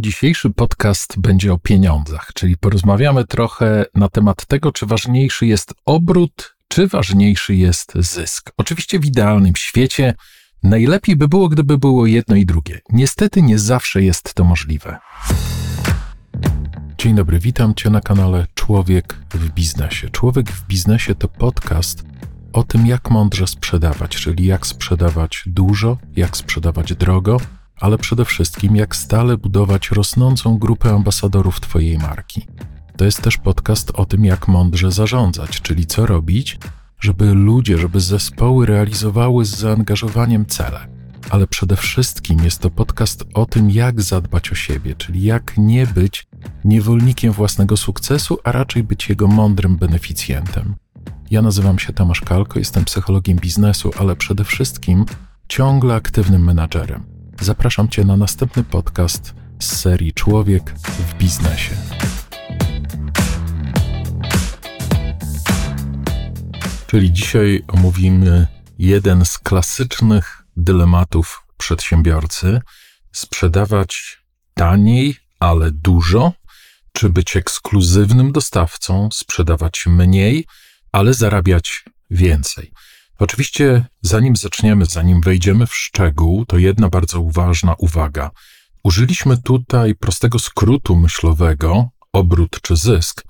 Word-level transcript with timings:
Dzisiejszy 0.00 0.50
podcast 0.50 1.18
będzie 1.18 1.52
o 1.52 1.58
pieniądzach, 1.58 2.30
czyli 2.34 2.56
porozmawiamy 2.56 3.24
trochę 3.24 3.84
na 3.94 4.08
temat 4.08 4.46
tego, 4.46 4.72
czy 4.72 4.86
ważniejszy 4.86 5.46
jest 5.46 5.74
obrót, 5.86 6.56
czy 6.68 6.86
ważniejszy 6.86 7.54
jest 7.54 7.92
zysk. 7.94 8.52
Oczywiście 8.56 8.98
w 8.98 9.04
idealnym 9.04 9.56
świecie 9.56 10.14
najlepiej 10.62 11.16
by 11.16 11.28
było, 11.28 11.48
gdyby 11.48 11.78
było 11.78 12.06
jedno 12.06 12.36
i 12.36 12.46
drugie. 12.46 12.80
Niestety 12.92 13.42
nie 13.42 13.58
zawsze 13.58 14.02
jest 14.02 14.34
to 14.34 14.44
możliwe. 14.44 14.98
Dzień 16.98 17.14
dobry, 17.14 17.38
witam 17.38 17.74
Cię 17.74 17.90
na 17.90 18.00
kanale 18.00 18.46
Człowiek 18.54 19.16
w 19.34 19.50
Biznesie. 19.50 20.10
Człowiek 20.10 20.50
w 20.50 20.66
Biznesie 20.66 21.14
to 21.14 21.28
podcast 21.28 22.04
o 22.52 22.62
tym, 22.62 22.86
jak 22.86 23.10
mądrze 23.10 23.46
sprzedawać, 23.46 24.10
czyli 24.10 24.46
jak 24.46 24.66
sprzedawać 24.66 25.42
dużo, 25.46 25.98
jak 26.16 26.36
sprzedawać 26.36 26.94
drogo 26.94 27.40
ale 27.80 27.98
przede 27.98 28.24
wszystkim 28.24 28.76
jak 28.76 28.96
stale 28.96 29.36
budować 29.36 29.90
rosnącą 29.90 30.58
grupę 30.58 30.90
ambasadorów 30.90 31.60
Twojej 31.60 31.98
marki. 31.98 32.46
To 32.96 33.04
jest 33.04 33.22
też 33.22 33.36
podcast 33.36 33.90
o 33.94 34.04
tym, 34.04 34.24
jak 34.24 34.48
mądrze 34.48 34.92
zarządzać, 34.92 35.60
czyli 35.60 35.86
co 35.86 36.06
robić, 36.06 36.58
żeby 37.00 37.34
ludzie, 37.34 37.78
żeby 37.78 38.00
zespoły 38.00 38.66
realizowały 38.66 39.44
z 39.44 39.56
zaangażowaniem 39.56 40.46
cele. 40.46 40.86
Ale 41.30 41.46
przede 41.46 41.76
wszystkim 41.76 42.44
jest 42.44 42.58
to 42.58 42.70
podcast 42.70 43.24
o 43.34 43.46
tym, 43.46 43.70
jak 43.70 44.02
zadbać 44.02 44.52
o 44.52 44.54
siebie, 44.54 44.94
czyli 44.94 45.22
jak 45.22 45.58
nie 45.58 45.86
być 45.86 46.26
niewolnikiem 46.64 47.32
własnego 47.32 47.76
sukcesu, 47.76 48.38
a 48.44 48.52
raczej 48.52 48.82
być 48.82 49.08
jego 49.08 49.26
mądrym 49.26 49.76
beneficjentem. 49.76 50.74
Ja 51.30 51.42
nazywam 51.42 51.78
się 51.78 51.92
Tomasz 51.92 52.20
Kalko, 52.20 52.58
jestem 52.58 52.84
psychologiem 52.84 53.38
biznesu, 53.38 53.90
ale 53.98 54.16
przede 54.16 54.44
wszystkim 54.44 55.04
ciągle 55.48 55.94
aktywnym 55.94 56.44
menadżerem. 56.44 57.09
Zapraszam 57.40 57.88
Cię 57.88 58.04
na 58.04 58.16
następny 58.16 58.64
podcast 58.64 59.34
z 59.60 59.76
serii 59.76 60.12
Człowiek 60.12 60.74
w 60.78 61.14
biznesie. 61.14 61.76
Czyli 66.86 67.12
dzisiaj 67.12 67.64
omówimy 67.68 68.46
jeden 68.78 69.24
z 69.24 69.38
klasycznych 69.38 70.42
dylematów 70.56 71.42
przedsiębiorcy: 71.56 72.60
sprzedawać 73.12 74.18
taniej, 74.54 75.16
ale 75.38 75.70
dużo, 75.70 76.32
czy 76.92 77.08
być 77.08 77.36
ekskluzywnym 77.36 78.32
dostawcą, 78.32 79.08
sprzedawać 79.12 79.86
mniej, 79.86 80.46
ale 80.92 81.14
zarabiać 81.14 81.84
więcej. 82.10 82.72
Oczywiście, 83.20 83.84
zanim 84.02 84.36
zaczniemy, 84.36 84.86
zanim 84.86 85.20
wejdziemy 85.20 85.66
w 85.66 85.74
szczegół, 85.74 86.46
to 86.46 86.58
jedna 86.58 86.88
bardzo 86.88 87.22
ważna 87.22 87.74
uwaga. 87.78 88.30
Użyliśmy 88.84 89.36
tutaj 89.36 89.94
prostego 89.94 90.38
skrótu 90.38 90.96
myślowego 90.96 91.88
obrót 92.12 92.60
czy 92.62 92.76
zysk. 92.76 93.24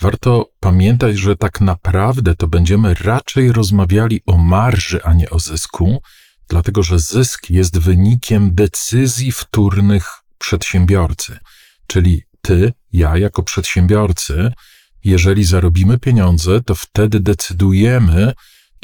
Warto 0.00 0.50
pamiętać, 0.60 1.18
że 1.18 1.36
tak 1.36 1.60
naprawdę 1.60 2.34
to 2.34 2.46
będziemy 2.46 2.94
raczej 2.94 3.52
rozmawiali 3.52 4.20
o 4.26 4.36
marży, 4.36 5.02
a 5.02 5.12
nie 5.12 5.30
o 5.30 5.38
zysku, 5.38 6.02
dlatego 6.48 6.82
że 6.82 6.98
zysk 6.98 7.50
jest 7.50 7.78
wynikiem 7.78 8.54
decyzji 8.54 9.32
wtórnych 9.32 10.06
przedsiębiorcy. 10.38 11.38
Czyli 11.86 12.22
ty, 12.42 12.72
ja 12.92 13.16
jako 13.16 13.42
przedsiębiorcy, 13.42 14.52
jeżeli 15.04 15.44
zarobimy 15.44 15.98
pieniądze, 15.98 16.60
to 16.60 16.74
wtedy 16.74 17.20
decydujemy, 17.20 18.32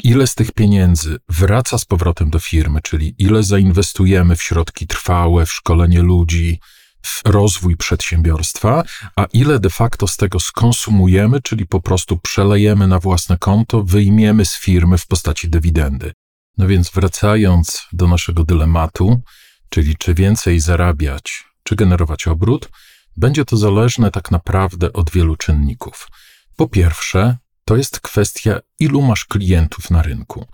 ile 0.03 0.27
z 0.27 0.35
tych 0.35 0.51
pieniędzy 0.51 1.17
wraca 1.29 1.77
z 1.77 1.85
powrotem 1.85 2.29
do 2.29 2.39
firmy, 2.39 2.79
czyli 2.83 3.15
ile 3.17 3.43
zainwestujemy 3.43 4.35
w 4.35 4.43
środki 4.43 4.87
trwałe, 4.87 5.45
w 5.45 5.51
szkolenie 5.51 6.01
ludzi, 6.01 6.59
w 7.01 7.21
rozwój 7.25 7.77
przedsiębiorstwa, 7.77 8.83
a 9.15 9.25
ile 9.33 9.59
de 9.59 9.69
facto 9.69 10.07
z 10.07 10.17
tego 10.17 10.39
skonsumujemy, 10.39 11.41
czyli 11.41 11.67
po 11.67 11.81
prostu 11.81 12.17
przelejemy 12.17 12.87
na 12.87 12.99
własne 12.99 13.37
konto, 13.37 13.83
wyjmiemy 13.83 14.45
z 14.45 14.55
firmy 14.55 14.97
w 14.97 15.07
postaci 15.07 15.49
dywidendy. 15.49 16.13
No 16.57 16.67
więc 16.67 16.89
wracając 16.89 17.87
do 17.93 18.07
naszego 18.07 18.43
dylematu, 18.43 19.21
czyli 19.69 19.95
czy 19.95 20.13
więcej 20.13 20.59
zarabiać, 20.59 21.43
czy 21.63 21.75
generować 21.75 22.27
obrót, 22.27 22.69
będzie 23.17 23.45
to 23.45 23.57
zależne 23.57 24.11
tak 24.11 24.31
naprawdę 24.31 24.93
od 24.93 25.11
wielu 25.11 25.35
czynników. 25.35 26.07
Po 26.55 26.67
pierwsze, 26.67 27.37
to 27.71 27.77
jest 27.77 27.99
kwestia, 27.99 28.59
ilu 28.79 29.01
masz 29.01 29.25
klientów 29.25 29.91
na 29.91 30.01
rynku. 30.01 30.45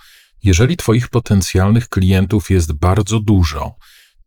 Jeżeli 0.43 0.77
Twoich 0.77 1.07
potencjalnych 1.07 1.89
klientów 1.89 2.49
jest 2.49 2.73
bardzo 2.73 3.19
dużo, 3.19 3.75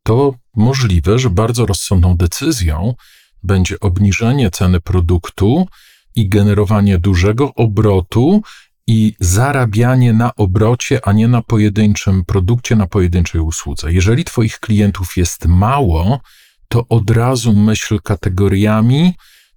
to 0.02 0.34
możliwe, 0.56 1.18
że 1.18 1.30
bardzo 1.30 1.66
rozsądną 1.66 2.16
decyzją 2.16 2.94
będzie 3.42 3.80
obniżenie 3.80 4.50
ceny 4.50 4.80
produktu 4.80 5.68
i 6.16 6.28
generowanie 6.28 6.98
dużego 6.98 7.54
obrotu 7.54 8.42
i 8.86 9.14
zarabianie 9.20 10.12
na 10.12 10.34
obrocie, 10.34 11.06
a 11.06 11.12
nie 11.12 11.28
na 11.28 11.42
pojedynczym 11.42 12.24
produkcie, 12.24 12.76
na 12.76 12.86
pojedynczej 12.86 13.40
usłudze. 13.40 13.92
Jeżeli 13.92 14.24
Twoich 14.24 14.60
klientów 14.60 15.16
jest 15.16 15.46
mało, 15.46 16.20
to 16.68 16.88
od 16.88 17.10
razu 17.10 17.52
myśl 17.52 18.00
kategoriami, 18.00 19.14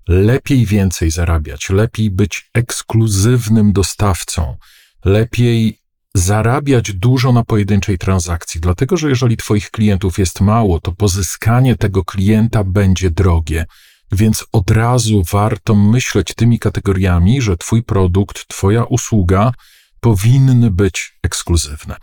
lepiej 0.08 0.66
więcej 0.66 1.12
zarabiać, 1.12 1.70
lepiej 1.70 2.12
być 2.12 2.50
ekskluzywnym 2.54 3.74
dostawcą, 3.74 4.58
lepiej 5.06 5.80
zarabiać 6.16 6.94
dużo 6.94 7.32
na 7.32 7.44
pojedynczej 7.44 7.98
transakcji, 7.98 8.62
dlatego 8.62 8.98
że 8.98 9.10
jeżeli 9.10 9.38
Twoich 9.38 9.72
klientów 9.72 10.20
jest 10.20 10.42
mało, 10.42 10.80
to 10.80 10.92
pozyskanie 10.92 11.76
tego 11.76 12.04
klienta 12.04 12.64
będzie 12.64 13.12
drogie. 13.12 13.66
Więc 14.12 14.46
od 14.52 14.72
razu 14.72 15.24
warto 15.32 15.76
myśleć 15.76 16.34
tymi 16.36 16.60
kategoriami, 16.60 17.42
że 17.42 17.58
Twój 17.58 17.84
produkt, 17.84 18.48
Twoja 18.48 18.84
usługa 18.84 19.52
powinny 20.00 20.72
być 20.72 21.18
ekskluzywne. 21.24 21.96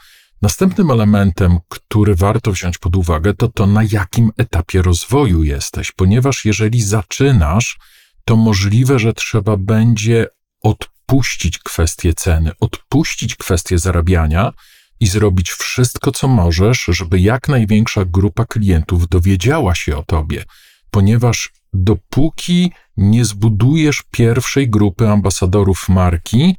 Następnym 0.42 0.90
elementem, 0.90 1.58
który 1.68 2.14
warto 2.14 2.52
wziąć 2.52 2.78
pod 2.78 2.96
uwagę, 2.96 3.34
to 3.34 3.48
to, 3.48 3.66
na 3.66 3.82
jakim 3.92 4.30
etapie 4.36 4.82
rozwoju 4.82 5.44
jesteś, 5.44 5.92
ponieważ 5.92 6.44
jeżeli 6.44 6.82
zaczynasz, 6.82 7.78
to 8.24 8.36
możliwe, 8.36 8.98
że 8.98 9.12
trzeba 9.12 9.56
będzie 9.56 10.26
odpuścić 10.62 11.58
kwestię 11.58 12.14
ceny, 12.14 12.50
odpuścić 12.60 13.36
kwestię 13.36 13.78
zarabiania 13.78 14.52
i 15.00 15.06
zrobić 15.06 15.50
wszystko, 15.50 16.12
co 16.12 16.28
możesz, 16.28 16.84
żeby 16.88 17.20
jak 17.20 17.48
największa 17.48 18.04
grupa 18.04 18.44
klientów 18.44 19.08
dowiedziała 19.08 19.74
się 19.74 19.96
o 19.96 20.02
tobie, 20.02 20.44
ponieważ 20.90 21.52
dopóki 21.72 22.72
nie 22.96 23.24
zbudujesz 23.24 24.02
pierwszej 24.10 24.70
grupy 24.70 25.08
ambasadorów 25.08 25.88
marki, 25.88 26.56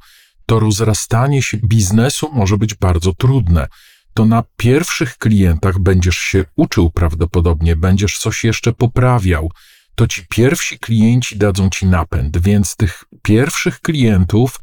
to 0.52 0.60
rozrastanie 0.60 1.42
się 1.42 1.58
biznesu 1.64 2.30
może 2.32 2.58
być 2.58 2.74
bardzo 2.74 3.12
trudne. 3.12 3.68
To 4.14 4.24
na 4.24 4.44
pierwszych 4.56 5.18
klientach 5.18 5.78
będziesz 5.78 6.18
się 6.18 6.44
uczył 6.56 6.90
prawdopodobnie, 6.90 7.76
będziesz 7.76 8.18
coś 8.18 8.44
jeszcze 8.44 8.72
poprawiał. 8.72 9.50
To 9.94 10.06
ci 10.06 10.26
pierwsi 10.28 10.78
klienci 10.78 11.36
dadzą 11.38 11.70
ci 11.70 11.86
napęd, 11.86 12.38
więc 12.38 12.76
tych 12.76 13.04
pierwszych 13.22 13.80
klientów 13.80 14.60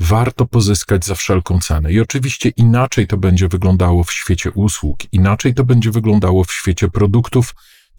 warto 0.00 0.46
pozyskać 0.46 1.04
za 1.04 1.14
wszelką 1.14 1.60
cenę. 1.60 1.92
I 1.92 2.00
oczywiście 2.00 2.48
inaczej 2.48 3.06
to 3.06 3.16
będzie 3.16 3.48
wyglądało 3.48 4.04
w 4.04 4.12
świecie 4.12 4.50
usług, 4.50 4.98
inaczej 5.12 5.54
to 5.54 5.64
będzie 5.64 5.90
wyglądało 5.90 6.44
w 6.44 6.52
świecie 6.52 6.88
produktów, 6.88 7.54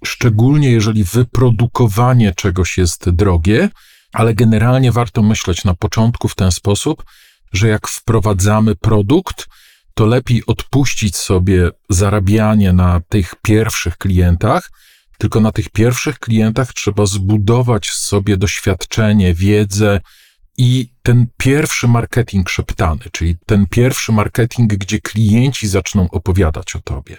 szczególnie 0.05 0.71
jeżeli 0.71 1.03
wyprodukowanie 1.03 2.33
czegoś 2.35 2.77
jest 2.77 3.09
drogie, 3.09 3.69
ale 4.13 4.33
generalnie 4.33 4.91
warto 4.91 5.21
myśleć 5.21 5.63
na 5.63 5.73
początku 5.73 6.27
w 6.27 6.35
ten 6.35 6.51
sposób, 6.51 7.03
że 7.53 7.67
jak 7.67 7.87
wprowadzamy 7.87 8.75
produkt, 8.75 9.47
to 9.93 10.05
lepiej 10.05 10.45
odpuścić 10.45 11.17
sobie 11.17 11.69
zarabianie 11.89 12.73
na 12.73 13.01
tych 13.09 13.35
pierwszych 13.41 13.97
klientach, 13.97 14.71
tylko 15.17 15.39
na 15.39 15.51
tych 15.51 15.69
pierwszych 15.69 16.19
klientach 16.19 16.73
trzeba 16.73 17.05
zbudować 17.05 17.89
sobie 17.89 18.37
doświadczenie, 18.37 19.33
wiedzę 19.33 20.01
i 20.57 20.89
ten 21.03 21.27
pierwszy 21.37 21.87
marketing 21.87 22.49
szeptany, 22.49 23.01
czyli 23.11 23.35
ten 23.45 23.67
pierwszy 23.67 24.11
marketing, 24.11 24.73
gdzie 24.73 24.99
klienci 24.99 25.67
zaczną 25.67 26.09
opowiadać 26.11 26.75
o 26.75 26.79
tobie. 26.79 27.17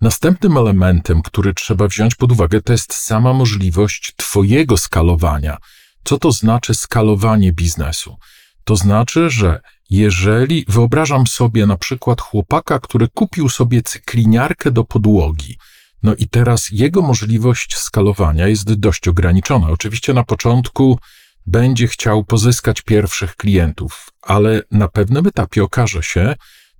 Następnym 0.00 0.56
elementem, 0.56 1.22
który 1.22 1.54
trzeba 1.54 1.88
wziąć 1.88 2.14
pod 2.14 2.32
uwagę, 2.32 2.62
to 2.62 2.72
jest 2.72 2.94
sama 2.94 3.32
możliwość 3.32 4.12
Twojego 4.16 4.76
skalowania. 4.76 5.56
Co 6.04 6.18
to 6.18 6.32
znaczy 6.32 6.74
skalowanie 6.74 7.52
biznesu? 7.52 8.16
To 8.64 8.76
znaczy, 8.76 9.30
że 9.30 9.60
jeżeli 9.90 10.64
wyobrażam 10.68 11.26
sobie 11.26 11.66
na 11.66 11.76
przykład 11.76 12.20
chłopaka, 12.20 12.78
który 12.78 13.08
kupił 13.08 13.48
sobie 13.48 13.82
cykliniarkę 13.82 14.70
do 14.70 14.84
podłogi, 14.84 15.58
no 16.02 16.14
i 16.14 16.28
teraz 16.28 16.68
jego 16.72 17.02
możliwość 17.02 17.76
skalowania 17.76 18.48
jest 18.48 18.74
dość 18.74 19.08
ograniczona. 19.08 19.68
Oczywiście 19.68 20.14
na 20.14 20.24
początku 20.24 20.98
będzie 21.46 21.88
chciał 21.88 22.24
pozyskać 22.24 22.82
pierwszych 22.82 23.36
klientów, 23.36 24.08
ale 24.22 24.62
na 24.70 24.88
pewnym 24.88 25.26
etapie 25.26 25.62
okaże 25.62 26.02
się, 26.02 26.34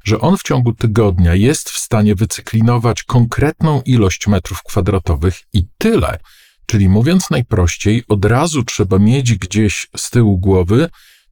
że 0.04 0.20
on 0.20 0.36
w 0.36 0.42
ciągu 0.42 0.72
tygodnia 0.72 1.34
jest 1.34 1.70
w 1.70 1.78
stanie 1.78 2.14
wycyklinować 2.14 3.02
konkretną 3.02 3.82
ilość 3.82 4.26
metrów 4.26 4.62
kwadratowych 4.62 5.42
i 5.52 5.66
tyle, 5.78 6.18
Czyli 6.66 6.88
mówiąc 6.88 7.30
najprościej, 7.30 8.04
od 8.08 8.24
razu 8.24 8.62
trzeba 8.62 8.98
mieć 8.98 9.34
gdzieś 9.34 9.86
z 9.96 10.10
tyłu 10.10 10.38
głowy 10.38 10.88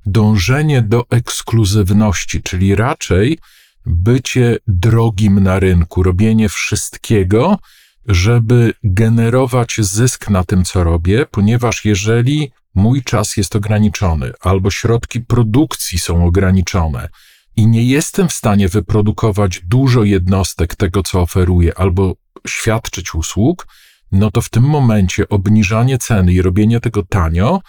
dążenie 0.06 0.82
do 0.82 1.04
ekskluzywności, 1.10 2.42
czyli 2.42 2.74
raczej 2.74 3.38
bycie 3.86 4.56
drogim 4.66 5.40
na 5.40 5.58
rynku, 5.58 6.02
robienie 6.02 6.48
wszystkiego, 6.48 7.58
żeby 8.06 8.74
generować 8.84 9.76
zysk 9.80 10.30
na 10.30 10.44
tym, 10.44 10.64
co 10.64 10.84
robię, 10.84 11.26
ponieważ 11.30 11.84
jeżeli 11.84 12.52
mój 12.74 13.02
czas 13.02 13.36
jest 13.36 13.56
ograniczony 13.56 14.32
albo 14.40 14.70
środki 14.70 15.20
produkcji 15.20 15.98
są 15.98 16.26
ograniczone 16.26 17.08
i 17.56 17.66
nie 17.66 17.84
jestem 17.84 18.28
w 18.28 18.32
stanie 18.32 18.68
wyprodukować 18.68 19.60
dużo 19.64 20.04
jednostek 20.04 20.76
tego, 20.76 21.02
co 21.02 21.20
oferuję, 21.20 21.78
albo 21.78 22.14
świadczyć 22.46 23.14
usług, 23.14 23.66
no 24.12 24.30
to 24.30 24.40
w 24.40 24.48
tym 24.48 24.62
momencie 24.62 25.28
obniżanie 25.28 25.98
ceny 25.98 26.32
i 26.32 26.42
robienie 26.42 26.80
tego 26.80 27.02
tanio 27.02 27.60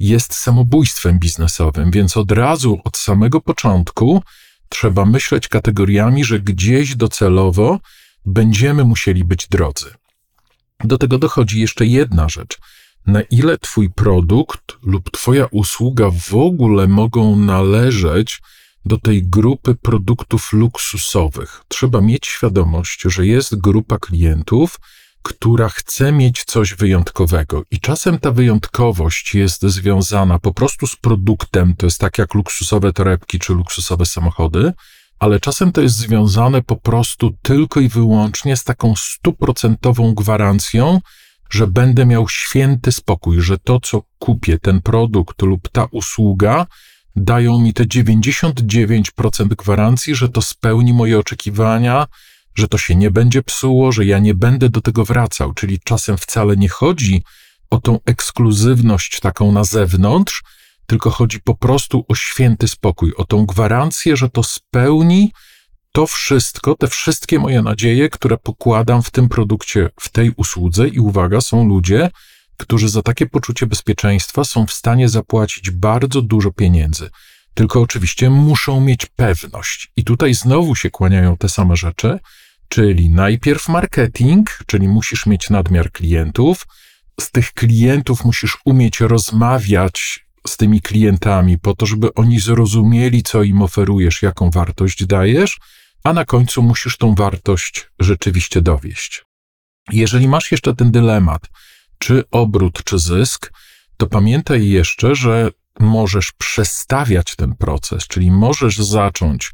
jest 0.00 0.34
samobójstwem 0.34 1.18
biznesowym, 1.18 1.90
więc 1.90 2.16
od 2.16 2.32
razu, 2.32 2.80
od 2.84 2.96
samego 2.96 3.40
początku, 3.40 4.22
trzeba 4.68 5.04
myśleć 5.04 5.48
kategoriami, 5.48 6.24
że 6.24 6.40
gdzieś 6.40 6.96
docelowo 6.96 7.80
będziemy 8.26 8.84
musieli 8.84 9.24
być 9.24 9.48
drodzy. 9.48 9.94
Do 10.84 10.98
tego 10.98 11.18
dochodzi 11.18 11.60
jeszcze 11.60 11.86
jedna 11.86 12.28
rzecz. 12.28 12.58
Na 13.06 13.22
ile 13.22 13.58
Twój 13.58 13.90
produkt 13.90 14.62
lub 14.82 15.10
Twoja 15.10 15.46
usługa 15.50 16.10
w 16.10 16.34
ogóle 16.34 16.88
mogą 16.88 17.36
należeć 17.36 18.40
do 18.84 18.98
tej 18.98 19.22
grupy 19.22 19.74
produktów 19.74 20.52
luksusowych? 20.52 21.60
Trzeba 21.68 22.00
mieć 22.00 22.26
świadomość, 22.26 23.02
że 23.04 23.26
jest 23.26 23.60
grupa 23.60 23.98
klientów, 23.98 24.78
która 25.22 25.68
chce 25.68 26.12
mieć 26.12 26.44
coś 26.44 26.74
wyjątkowego. 26.74 27.62
I 27.70 27.80
czasem 27.80 28.18
ta 28.18 28.30
wyjątkowość 28.30 29.34
jest 29.34 29.62
związana 29.62 30.38
po 30.38 30.54
prostu 30.54 30.86
z 30.86 30.96
produktem, 30.96 31.74
to 31.76 31.86
jest 31.86 31.98
tak 31.98 32.18
jak 32.18 32.34
luksusowe 32.34 32.92
torebki 32.92 33.38
czy 33.38 33.52
luksusowe 33.54 34.06
samochody, 34.06 34.72
ale 35.18 35.40
czasem 35.40 35.72
to 35.72 35.80
jest 35.80 35.96
związane 35.96 36.62
po 36.62 36.76
prostu 36.76 37.34
tylko 37.42 37.80
i 37.80 37.88
wyłącznie 37.88 38.56
z 38.56 38.64
taką 38.64 38.94
stuprocentową 38.96 40.14
gwarancją, 40.14 41.00
że 41.50 41.66
będę 41.66 42.06
miał 42.06 42.28
święty 42.28 42.92
spokój, 42.92 43.40
że 43.40 43.58
to, 43.58 43.80
co 43.80 44.02
kupię, 44.18 44.58
ten 44.58 44.80
produkt 44.80 45.42
lub 45.42 45.68
ta 45.68 45.84
usługa, 45.90 46.66
dają 47.16 47.58
mi 47.58 47.72
te 47.72 47.84
99% 47.84 49.48
gwarancji, 49.48 50.14
że 50.14 50.28
to 50.28 50.42
spełni 50.42 50.92
moje 50.92 51.18
oczekiwania, 51.18 52.06
że 52.54 52.68
to 52.68 52.78
się 52.78 52.94
nie 52.96 53.10
będzie 53.10 53.42
psuło, 53.42 53.92
że 53.92 54.04
ja 54.04 54.18
nie 54.18 54.34
będę 54.34 54.68
do 54.68 54.80
tego 54.80 55.04
wracał. 55.04 55.52
Czyli 55.52 55.80
czasem 55.84 56.16
wcale 56.16 56.56
nie 56.56 56.68
chodzi 56.68 57.22
o 57.70 57.80
tą 57.80 57.98
ekskluzywność 58.04 59.20
taką 59.20 59.52
na 59.52 59.64
zewnątrz, 59.64 60.42
tylko 60.86 61.10
chodzi 61.10 61.40
po 61.40 61.54
prostu 61.54 62.04
o 62.08 62.14
święty 62.14 62.68
spokój, 62.68 63.12
o 63.16 63.24
tą 63.24 63.46
gwarancję, 63.46 64.16
że 64.16 64.28
to 64.28 64.42
spełni 64.42 65.32
to 65.92 66.06
wszystko, 66.06 66.74
te 66.74 66.88
wszystkie 66.88 67.38
moje 67.38 67.62
nadzieje, 67.62 68.08
które 68.08 68.38
pokładam 68.38 69.02
w 69.02 69.10
tym 69.10 69.28
produkcie, 69.28 69.88
w 70.00 70.08
tej 70.08 70.32
usłudze. 70.36 70.88
I 70.88 71.00
uwaga, 71.00 71.40
są 71.40 71.68
ludzie, 71.68 72.10
którzy 72.56 72.88
za 72.88 73.02
takie 73.02 73.26
poczucie 73.26 73.66
bezpieczeństwa 73.66 74.44
są 74.44 74.66
w 74.66 74.72
stanie 74.72 75.08
zapłacić 75.08 75.70
bardzo 75.70 76.22
dużo 76.22 76.52
pieniędzy. 76.52 77.10
Tylko 77.54 77.80
oczywiście 77.80 78.30
muszą 78.30 78.80
mieć 78.80 79.06
pewność. 79.06 79.92
I 79.96 80.04
tutaj 80.04 80.34
znowu 80.34 80.74
się 80.74 80.90
kłaniają 80.90 81.36
te 81.36 81.48
same 81.48 81.76
rzeczy, 81.76 82.18
czyli 82.72 83.10
najpierw 83.10 83.68
marketing, 83.68 84.58
czyli 84.66 84.88
musisz 84.88 85.26
mieć 85.26 85.50
nadmiar 85.50 85.92
klientów. 85.92 86.66
Z 87.20 87.30
tych 87.30 87.52
klientów 87.52 88.24
musisz 88.24 88.58
umieć 88.64 89.00
rozmawiać 89.00 90.26
z 90.46 90.56
tymi 90.56 90.80
klientami, 90.80 91.58
po 91.58 91.74
to, 91.74 91.86
żeby 91.86 92.14
oni 92.14 92.40
zrozumieli, 92.40 93.22
co 93.22 93.42
im 93.42 93.62
oferujesz, 93.62 94.22
jaką 94.22 94.50
wartość 94.50 95.06
dajesz, 95.06 95.58
a 96.04 96.12
na 96.12 96.24
końcu 96.24 96.62
musisz 96.62 96.96
tą 96.96 97.14
wartość 97.14 97.88
rzeczywiście 97.98 98.62
dowieść. 98.62 99.24
Jeżeli 99.90 100.28
masz 100.28 100.52
jeszcze 100.52 100.74
ten 100.74 100.90
dylemat, 100.90 101.42
czy 101.98 102.24
obrót, 102.30 102.84
czy 102.84 102.98
zysk, 102.98 103.52
to 103.96 104.06
pamiętaj 104.06 104.68
jeszcze, 104.68 105.14
że 105.14 105.50
możesz 105.80 106.32
przestawiać 106.32 107.36
ten 107.36 107.54
proces, 107.54 108.06
czyli 108.06 108.30
możesz 108.30 108.76
zacząć 108.76 109.50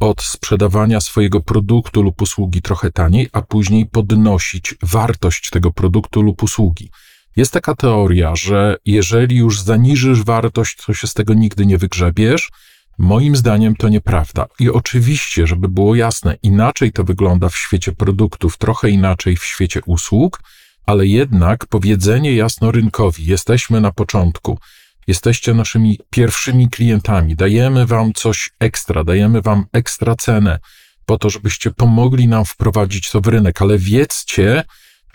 od 0.00 0.22
sprzedawania 0.22 1.00
swojego 1.00 1.40
produktu 1.40 2.02
lub 2.02 2.22
usługi 2.22 2.62
trochę 2.62 2.90
taniej, 2.90 3.28
a 3.32 3.42
później 3.42 3.86
podnosić 3.86 4.74
wartość 4.82 5.50
tego 5.50 5.70
produktu 5.72 6.22
lub 6.22 6.42
usługi. 6.42 6.90
Jest 7.36 7.52
taka 7.52 7.74
teoria, 7.74 8.36
że 8.36 8.76
jeżeli 8.84 9.36
już 9.36 9.60
zaniżysz 9.60 10.22
wartość, 10.22 10.76
to 10.86 10.94
się 10.94 11.06
z 11.06 11.14
tego 11.14 11.34
nigdy 11.34 11.66
nie 11.66 11.78
wygrzebiesz. 11.78 12.50
Moim 12.98 13.36
zdaniem 13.36 13.76
to 13.76 13.88
nieprawda. 13.88 14.46
I 14.58 14.70
oczywiście, 14.70 15.46
żeby 15.46 15.68
było 15.68 15.94
jasne, 15.94 16.36
inaczej 16.42 16.92
to 16.92 17.04
wygląda 17.04 17.48
w 17.48 17.56
świecie 17.56 17.92
produktów, 17.92 18.56
trochę 18.56 18.90
inaczej 18.90 19.36
w 19.36 19.44
świecie 19.44 19.80
usług, 19.86 20.42
ale 20.86 21.06
jednak 21.06 21.66
powiedzenie 21.66 22.34
jasno 22.34 22.70
rynkowi, 22.70 23.26
jesteśmy 23.26 23.80
na 23.80 23.92
początku, 23.92 24.58
jesteście 25.06 25.54
naszymi 25.54 25.98
pierwszymi 26.10 26.68
klientami, 26.68 27.36
dajemy 27.36 27.86
wam 27.86 28.12
coś 28.12 28.50
ekstra, 28.60 29.04
dajemy 29.04 29.42
wam 29.42 29.64
ekstra 29.72 30.14
cenę, 30.16 30.58
po 31.06 31.18
to, 31.18 31.30
żebyście 31.30 31.70
pomogli 31.70 32.28
nam 32.28 32.44
wprowadzić 32.44 33.10
to 33.10 33.20
w 33.20 33.26
rynek, 33.26 33.62
ale 33.62 33.78
wiedzcie, 33.78 34.64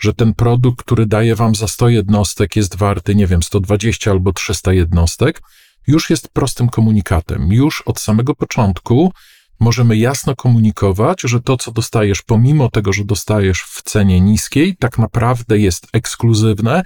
że 0.00 0.14
ten 0.14 0.34
produkt, 0.34 0.84
który 0.84 1.06
daje 1.06 1.34
wam 1.34 1.54
za 1.54 1.68
100 1.68 1.88
jednostek, 1.88 2.56
jest 2.56 2.76
warty, 2.76 3.14
nie 3.14 3.26
wiem, 3.26 3.42
120 3.42 4.10
albo 4.10 4.32
300 4.32 4.72
jednostek, 4.72 5.42
już 5.86 6.10
jest 6.10 6.28
prostym 6.28 6.68
komunikatem. 6.68 7.52
Już 7.52 7.82
od 7.82 8.00
samego 8.00 8.34
początku 8.34 9.12
możemy 9.60 9.96
jasno 9.96 10.36
komunikować, 10.36 11.20
że 11.20 11.40
to, 11.40 11.56
co 11.56 11.72
dostajesz, 11.72 12.22
pomimo 12.22 12.70
tego, 12.70 12.92
że 12.92 13.04
dostajesz 13.04 13.62
w 13.62 13.82
cenie 13.82 14.20
niskiej, 14.20 14.76
tak 14.76 14.98
naprawdę 14.98 15.58
jest 15.58 15.86
ekskluzywne 15.92 16.82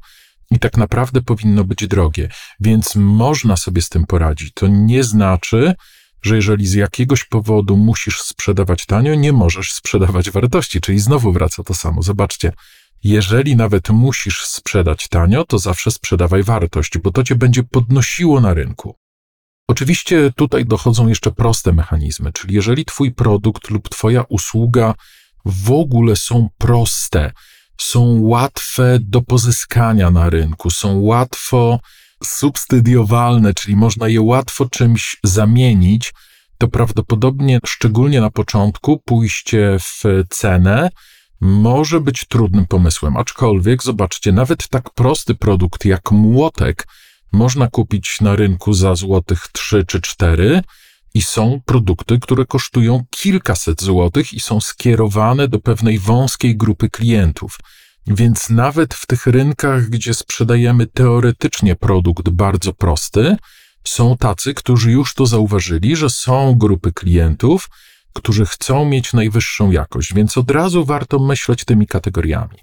i 0.50 0.58
tak 0.58 0.76
naprawdę 0.76 1.22
powinno 1.22 1.64
być 1.64 1.86
drogie. 1.88 2.28
Więc 2.60 2.96
można 2.96 3.56
sobie 3.56 3.82
z 3.82 3.88
tym 3.88 4.06
poradzić. 4.06 4.52
To 4.54 4.68
nie 4.68 5.04
znaczy, 5.04 5.74
że 6.22 6.36
jeżeli 6.36 6.66
z 6.66 6.74
jakiegoś 6.74 7.24
powodu 7.24 7.76
musisz 7.76 8.22
sprzedawać 8.22 8.86
tanio, 8.86 9.14
nie 9.14 9.32
możesz 9.32 9.72
sprzedawać 9.72 10.30
wartości, 10.30 10.80
czyli 10.80 10.98
znowu 10.98 11.32
wraca 11.32 11.62
to 11.62 11.74
samo. 11.74 12.02
Zobaczcie, 12.02 12.52
jeżeli 13.04 13.56
nawet 13.56 13.90
musisz 13.90 14.46
sprzedać 14.46 15.08
tanio, 15.08 15.44
to 15.44 15.58
zawsze 15.58 15.90
sprzedawaj 15.90 16.42
wartość, 16.42 16.98
bo 16.98 17.10
to 17.10 17.24
cię 17.24 17.34
będzie 17.34 17.62
podnosiło 17.62 18.40
na 18.40 18.54
rynku. 18.54 18.96
Oczywiście 19.68 20.32
tutaj 20.36 20.64
dochodzą 20.64 21.08
jeszcze 21.08 21.30
proste 21.30 21.72
mechanizmy, 21.72 22.32
czyli 22.32 22.54
jeżeli 22.54 22.84
twój 22.84 23.12
produkt 23.12 23.70
lub 23.70 23.88
twoja 23.88 24.24
usługa 24.28 24.94
w 25.44 25.70
ogóle 25.72 26.16
są 26.16 26.48
proste, 26.58 27.32
są 27.82 28.20
łatwe 28.20 28.98
do 29.00 29.22
pozyskania 29.22 30.10
na 30.10 30.30
rynku, 30.30 30.70
są 30.70 31.00
łatwo 31.00 31.80
substydiowalne, 32.24 33.54
czyli 33.54 33.76
można 33.76 34.08
je 34.08 34.20
łatwo 34.22 34.68
czymś 34.68 35.16
zamienić, 35.24 36.12
to 36.58 36.68
prawdopodobnie, 36.68 37.60
szczególnie 37.66 38.20
na 38.20 38.30
początku, 38.30 38.98
pójście 39.04 39.76
w 39.80 40.02
cenę 40.30 40.90
może 41.40 42.00
być 42.00 42.24
trudnym 42.24 42.66
pomysłem. 42.66 43.16
Aczkolwiek, 43.16 43.82
zobaczcie, 43.82 44.32
nawet 44.32 44.68
tak 44.68 44.90
prosty 44.90 45.34
produkt 45.34 45.84
jak 45.84 46.10
młotek 46.10 46.86
można 47.32 47.68
kupić 47.68 48.20
na 48.20 48.36
rynku 48.36 48.72
za 48.72 48.94
złotych 48.94 49.48
3 49.52 49.84
czy 49.86 50.00
4 50.00 50.62
i 51.14 51.22
są 51.22 51.60
produkty, 51.66 52.18
które 52.18 52.46
kosztują 52.46 53.04
kilkaset 53.10 53.82
złotych 53.82 54.32
i 54.32 54.40
są 54.40 54.60
skierowane 54.60 55.48
do 55.48 55.58
pewnej 55.58 55.98
wąskiej 55.98 56.56
grupy 56.56 56.90
klientów. 56.90 57.58
Więc 58.06 58.50
nawet 58.50 58.94
w 58.94 59.06
tych 59.06 59.26
rynkach, 59.26 59.88
gdzie 59.88 60.14
sprzedajemy 60.14 60.86
teoretycznie 60.86 61.76
produkt 61.76 62.28
bardzo 62.28 62.72
prosty, 62.72 63.36
są 63.84 64.16
tacy, 64.16 64.54
którzy 64.54 64.90
już 64.90 65.14
to 65.14 65.26
zauważyli, 65.26 65.96
że 65.96 66.10
są 66.10 66.54
grupy 66.58 66.92
klientów, 66.92 67.68
którzy 68.12 68.46
chcą 68.46 68.84
mieć 68.84 69.12
najwyższą 69.12 69.70
jakość, 69.70 70.14
więc 70.14 70.38
od 70.38 70.50
razu 70.50 70.84
warto 70.84 71.18
myśleć 71.18 71.64
tymi 71.64 71.86
kategoriami. 71.86 72.56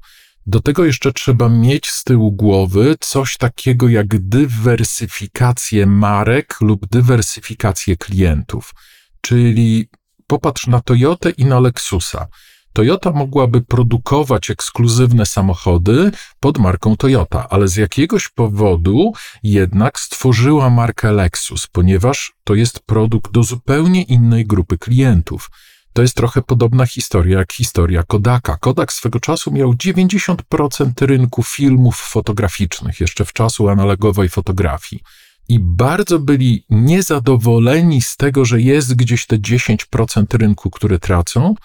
Do 0.49 0.61
tego 0.61 0.85
jeszcze 0.85 1.13
trzeba 1.13 1.49
mieć 1.49 1.87
z 1.87 2.03
tyłu 2.03 2.31
głowy 2.31 2.95
coś 2.99 3.37
takiego 3.37 3.89
jak 3.89 4.07
dywersyfikację 4.29 5.85
marek 5.85 6.55
lub 6.61 6.85
dywersyfikację 6.85 7.97
klientów. 7.97 8.73
Czyli 9.21 9.89
popatrz 10.27 10.67
na 10.67 10.81
Toyotę 10.81 11.29
i 11.29 11.45
na 11.45 11.59
Lexusa. 11.59 12.27
Toyota 12.73 13.11
mogłaby 13.11 13.61
produkować 13.61 14.49
ekskluzywne 14.49 15.25
samochody 15.25 16.11
pod 16.39 16.57
marką 16.57 16.97
Toyota, 16.97 17.49
ale 17.49 17.67
z 17.67 17.75
jakiegoś 17.75 18.29
powodu 18.29 19.11
jednak 19.43 19.99
stworzyła 19.99 20.69
markę 20.69 21.11
Lexus, 21.11 21.67
ponieważ 21.67 22.33
to 22.43 22.55
jest 22.55 22.79
produkt 22.79 23.31
do 23.31 23.43
zupełnie 23.43 24.03
innej 24.03 24.45
grupy 24.45 24.77
klientów. 24.77 25.49
To 25.93 26.01
jest 26.01 26.15
trochę 26.15 26.41
podobna 26.41 26.85
historia 26.85 27.39
jak 27.39 27.53
historia 27.53 28.03
Kodaka. 28.03 28.57
Kodak 28.57 28.93
swego 28.93 29.19
czasu 29.19 29.51
miał 29.51 29.73
90% 29.73 31.05
rynku 31.05 31.43
filmów 31.43 31.95
fotograficznych, 31.95 32.99
jeszcze 32.99 33.25
w 33.25 33.33
czasu 33.33 33.69
analogowej 33.69 34.29
fotografii. 34.29 35.01
I 35.49 35.59
bardzo 35.59 36.19
byli 36.19 36.65
niezadowoleni 36.69 38.01
z 38.01 38.17
tego, 38.17 38.45
że 38.45 38.61
jest 38.61 38.95
gdzieś 38.95 39.25
te 39.25 39.37
10% 39.37 40.37
rynku, 40.37 40.69
które 40.69 40.99
tracą, 40.99 41.55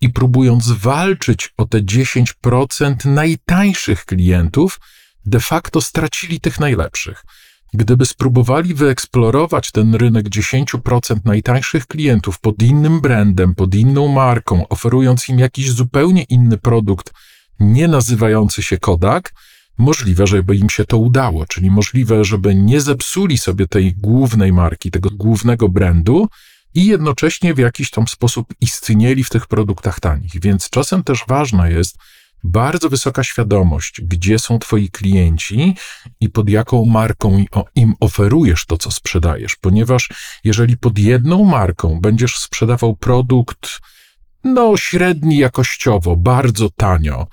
i 0.00 0.10
próbując 0.10 0.72
walczyć 0.72 1.50
o 1.56 1.66
te 1.66 1.78
10% 1.82 3.06
najtańszych 3.06 4.04
klientów, 4.04 4.80
de 5.26 5.40
facto 5.40 5.80
stracili 5.80 6.40
tych 6.40 6.60
najlepszych. 6.60 7.24
Gdyby 7.74 8.06
spróbowali 8.06 8.74
wyeksplorować 8.74 9.70
ten 9.70 9.94
rynek 9.94 10.28
10% 10.28 11.16
najtańszych 11.24 11.86
klientów 11.86 12.40
pod 12.40 12.62
innym 12.62 13.00
brandem, 13.00 13.54
pod 13.54 13.74
inną 13.74 14.08
marką, 14.08 14.68
oferując 14.68 15.28
im 15.28 15.38
jakiś 15.38 15.70
zupełnie 15.70 16.22
inny 16.22 16.58
produkt, 16.58 17.12
nie 17.60 17.88
nazywający 17.88 18.62
się 18.62 18.78
Kodak, 18.78 19.34
możliwe, 19.78 20.26
żeby 20.26 20.56
im 20.56 20.70
się 20.70 20.84
to 20.84 20.98
udało, 20.98 21.46
czyli 21.46 21.70
możliwe, 21.70 22.24
żeby 22.24 22.54
nie 22.54 22.80
zepsuli 22.80 23.38
sobie 23.38 23.68
tej 23.68 23.94
głównej 23.94 24.52
marki, 24.52 24.90
tego 24.90 25.10
głównego 25.10 25.68
brandu 25.68 26.28
i 26.74 26.86
jednocześnie 26.86 27.54
w 27.54 27.58
jakiś 27.58 27.90
tam 27.90 28.08
sposób 28.08 28.54
istnieli 28.60 29.24
w 29.24 29.30
tych 29.30 29.46
produktach 29.46 30.00
tanich. 30.00 30.40
Więc 30.40 30.70
czasem 30.70 31.04
też 31.04 31.24
ważna 31.28 31.68
jest, 31.68 31.98
bardzo 32.44 32.88
wysoka 32.88 33.24
świadomość, 33.24 34.00
gdzie 34.00 34.38
są 34.38 34.58
Twoi 34.58 34.88
klienci 34.88 35.76
i 36.20 36.30
pod 36.30 36.48
jaką 36.48 36.84
marką 36.84 37.44
im 37.74 37.94
oferujesz 38.00 38.66
to, 38.66 38.76
co 38.76 38.90
sprzedajesz, 38.90 39.56
ponieważ 39.56 40.10
jeżeli 40.44 40.76
pod 40.76 40.98
jedną 40.98 41.44
marką 41.44 42.00
będziesz 42.00 42.38
sprzedawał 42.38 42.96
produkt, 42.96 43.80
no, 44.44 44.76
średni 44.76 45.38
jakościowo, 45.38 46.16
bardzo 46.16 46.70
tanio, 46.70 47.26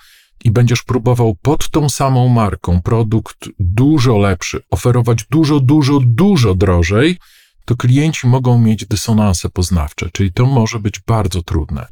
i 0.44 0.52
będziesz 0.52 0.84
próbował 0.84 1.36
pod 1.36 1.70
tą 1.70 1.90
samą 1.90 2.28
marką 2.28 2.82
produkt 2.82 3.50
dużo 3.60 4.18
lepszy, 4.18 4.62
oferować 4.72 5.26
dużo, 5.30 5.60
dużo, 5.60 6.00
dużo 6.06 6.56
drożej, 6.56 7.18
to 7.66 7.76
klienci 7.76 8.28
mogą 8.28 8.60
mieć 8.60 8.86
dysonanse 8.86 9.50
poznawcze, 9.50 10.10
czyli 10.14 10.34
to 10.34 10.46
może 10.46 10.80
być 10.80 11.00
bardzo 11.00 11.44
trudne. 11.44 11.88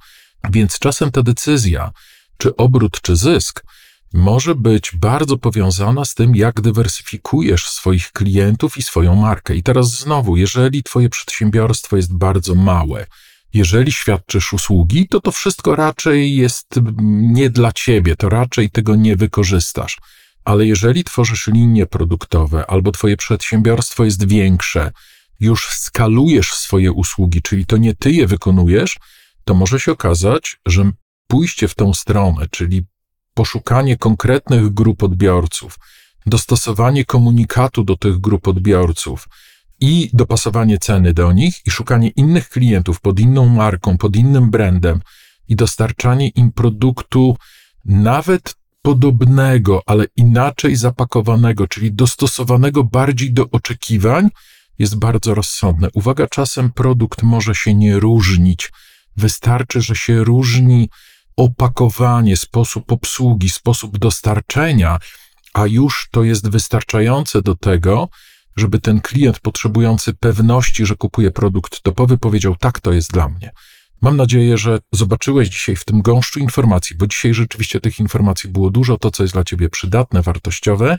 Więc 0.52 0.80
czasem 0.80 1.12
ta 1.12 1.24
decyzja, 1.24 1.92
czy 2.38 2.56
obrót, 2.56 3.02
czy 3.02 3.16
zysk, 3.16 3.64
może 4.14 4.56
być 4.56 4.92
bardzo 4.96 5.38
powiązana 5.38 6.06
z 6.06 6.14
tym, 6.14 6.36
jak 6.36 6.62
dywersyfikujesz 6.62 7.70
swoich 7.70 8.12
klientów 8.12 8.78
i 8.78 8.84
swoją 8.84 9.16
markę. 9.16 9.56
I 9.56 9.64
teraz 9.64 10.00
znowu, 10.00 10.38
jeżeli 10.38 10.84
Twoje 10.84 11.10
przedsiębiorstwo 11.10 11.98
jest 11.98 12.14
bardzo 12.14 12.56
małe, 12.56 13.06
jeżeli 13.54 13.92
świadczysz 13.92 14.54
usługi, 14.54 15.08
to 15.08 15.20
to 15.20 15.32
wszystko 15.32 15.76
raczej 15.76 16.36
jest 16.36 16.80
nie 17.08 17.50
dla 17.50 17.72
Ciebie, 17.72 18.16
to 18.16 18.30
raczej 18.30 18.70
tego 18.70 18.96
nie 18.96 19.16
wykorzystasz. 19.16 19.98
Ale 20.46 20.66
jeżeli 20.66 21.04
tworzysz 21.04 21.48
linie 21.48 21.86
produktowe 21.86 22.66
albo 22.68 22.92
Twoje 22.92 23.18
przedsiębiorstwo 23.18 24.06
jest 24.06 24.28
większe, 24.28 24.92
już 25.40 25.68
skalujesz 25.68 26.54
swoje 26.54 26.92
usługi, 26.92 27.42
czyli 27.42 27.66
to 27.66 27.78
nie 27.78 27.96
Ty 27.96 28.12
je 28.12 28.28
wykonujesz, 28.28 28.98
to 29.44 29.54
może 29.54 29.80
się 29.80 29.92
okazać, 29.92 30.58
że 30.66 30.92
pójście 31.28 31.68
w 31.68 31.76
tą 31.76 31.94
stronę, 31.94 32.46
czyli 32.52 32.86
poszukanie 33.34 33.98
konkretnych 33.98 34.74
grup 34.74 35.04
odbiorców, 35.04 35.80
dostosowanie 36.26 37.06
komunikatu 37.06 37.84
do 37.84 37.98
tych 37.98 38.18
grup 38.18 38.48
odbiorców 38.48 39.28
i 39.80 40.10
dopasowanie 40.14 40.78
ceny 40.78 41.14
do 41.14 41.32
nich 41.32 41.66
i 41.66 41.72
szukanie 41.72 42.10
innych 42.10 42.50
klientów 42.50 43.02
pod 43.02 43.20
inną 43.20 43.50
marką, 43.50 43.98
pod 43.98 44.16
innym 44.16 44.50
brandem 44.50 45.02
i 45.48 45.56
dostarczanie 45.56 46.28
im 46.30 46.52
produktu 46.52 47.38
nawet 47.86 48.56
podobnego, 48.82 49.82
ale 49.86 50.06
inaczej 50.16 50.76
zapakowanego, 50.76 51.68
czyli 51.68 51.94
dostosowanego 51.94 52.84
bardziej 52.84 53.34
do 53.34 53.50
oczekiwań, 53.52 54.30
jest 54.80 54.96
bardzo 54.96 55.36
rozsądne. 55.36 55.88
Uwaga, 55.94 56.28
czasem 56.28 56.72
produkt 56.72 57.24
może 57.24 57.56
się 57.56 57.74
nie 57.74 58.00
różnić. 58.00 58.72
Wystarczy, 59.18 59.82
że 59.82 59.96
się 59.96 60.24
różni 60.24 60.90
opakowanie, 61.38 62.38
sposób 62.38 62.92
obsługi, 62.92 63.50
sposób 63.50 63.98
dostarczenia, 63.98 64.98
a 65.54 65.68
już 65.68 66.08
to 66.12 66.24
jest 66.24 66.50
wystarczające 66.50 67.42
do 67.42 67.56
tego, 67.56 68.10
żeby 68.58 68.80
ten 68.80 69.02
klient 69.02 69.40
potrzebujący 69.40 70.14
pewności, 70.14 70.86
że 70.86 70.96
kupuje 70.96 71.32
produkt 71.32 71.82
topowy, 71.82 72.18
powiedział: 72.18 72.56
Tak, 72.56 72.80
to 72.80 72.94
jest 72.94 73.12
dla 73.12 73.30
mnie. 73.30 73.52
Mam 74.02 74.18
nadzieję, 74.18 74.58
że 74.58 74.80
zobaczyłeś 74.92 75.50
dzisiaj 75.50 75.76
w 75.76 75.86
tym 75.86 76.02
gąszczu 76.02 76.40
informacji, 76.40 76.96
bo 76.96 77.08
dzisiaj 77.08 77.34
rzeczywiście 77.34 77.80
tych 77.80 78.00
informacji 78.00 78.50
było 78.50 78.70
dużo, 78.70 78.98
to 78.98 79.12
co 79.12 79.24
jest 79.24 79.34
dla 79.34 79.44
ciebie 79.44 79.70
przydatne, 79.70 80.22
wartościowe. 80.22 80.98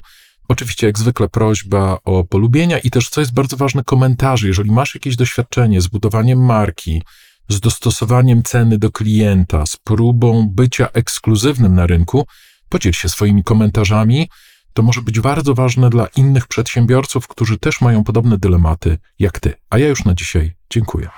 Oczywiście, 0.48 0.86
jak 0.86 0.98
zwykle, 0.98 1.28
prośba 1.28 1.98
o 2.04 2.24
polubienia 2.24 2.78
i 2.78 2.90
też, 2.90 3.08
co 3.08 3.20
jest 3.20 3.34
bardzo 3.34 3.56
ważne, 3.56 3.84
komentarze. 3.84 4.46
Jeżeli 4.46 4.70
masz 4.70 4.94
jakieś 4.94 5.16
doświadczenie 5.16 5.80
z 5.80 5.88
budowaniem 5.88 6.44
marki, 6.44 7.02
z 7.48 7.60
dostosowaniem 7.60 8.42
ceny 8.42 8.78
do 8.78 8.90
klienta, 8.90 9.66
z 9.66 9.76
próbą 9.76 10.48
bycia 10.50 10.88
ekskluzywnym 10.92 11.74
na 11.74 11.86
rynku, 11.86 12.26
podziel 12.68 12.92
się 12.92 13.08
swoimi 13.08 13.44
komentarzami. 13.44 14.28
To 14.72 14.82
może 14.82 15.02
być 15.02 15.20
bardzo 15.20 15.54
ważne 15.54 15.90
dla 15.90 16.06
innych 16.06 16.46
przedsiębiorców, 16.46 17.28
którzy 17.28 17.58
też 17.58 17.80
mają 17.80 18.04
podobne 18.04 18.38
dylematy 18.38 18.98
jak 19.18 19.40
ty. 19.40 19.54
A 19.70 19.78
ja 19.78 19.88
już 19.88 20.04
na 20.04 20.14
dzisiaj 20.14 20.54
dziękuję. 20.70 21.08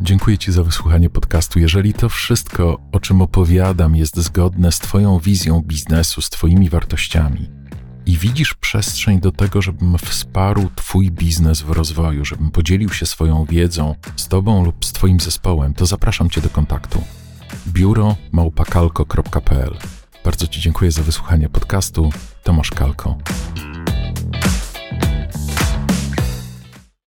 Dziękuję 0.00 0.38
Ci 0.38 0.52
za 0.52 0.62
wysłuchanie 0.62 1.10
podcastu. 1.10 1.58
Jeżeli 1.58 1.94
to 1.94 2.08
wszystko, 2.08 2.78
o 2.92 3.00
czym 3.00 3.22
opowiadam, 3.22 3.96
jest 3.96 4.16
zgodne 4.16 4.72
z 4.72 4.78
Twoją 4.78 5.18
wizją 5.18 5.62
biznesu, 5.66 6.22
z 6.22 6.30
Twoimi 6.30 6.70
wartościami 6.70 7.63
i 8.06 8.18
widzisz 8.18 8.54
przestrzeń 8.54 9.20
do 9.20 9.32
tego, 9.32 9.62
żebym 9.62 9.98
wsparł 9.98 10.68
Twój 10.74 11.10
biznes 11.10 11.62
w 11.62 11.70
rozwoju, 11.70 12.24
żebym 12.24 12.50
podzielił 12.50 12.90
się 12.90 13.06
swoją 13.06 13.44
wiedzą 13.44 13.94
z 14.16 14.28
Tobą 14.28 14.64
lub 14.64 14.84
z 14.84 14.92
Twoim 14.92 15.20
zespołem, 15.20 15.74
to 15.74 15.86
zapraszam 15.86 16.30
Cię 16.30 16.40
do 16.40 16.48
kontaktu. 16.50 17.04
Biuro 17.66 18.16
małpakalko.pl 18.32 19.76
Bardzo 20.24 20.46
Ci 20.46 20.60
dziękuję 20.60 20.90
za 20.90 21.02
wysłuchanie 21.02 21.48
podcastu. 21.48 22.10
Tomasz 22.42 22.70
Kalko. 22.70 23.18